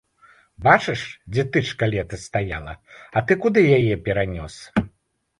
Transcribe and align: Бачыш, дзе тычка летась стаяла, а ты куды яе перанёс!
Бачыш, 0.67 1.01
дзе 1.33 1.43
тычка 1.53 1.89
летась 1.95 2.23
стаяла, 2.29 2.73
а 3.17 3.23
ты 3.27 3.37
куды 3.43 3.65
яе 3.77 3.93
перанёс! 4.07 4.55